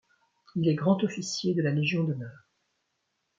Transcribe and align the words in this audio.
Il 0.55 0.67
est 0.67 0.73
grand 0.73 1.03
officier 1.03 1.53
de 1.53 1.61
la 1.61 1.69
Légion 1.69 2.03
d’honneur. 2.03 2.47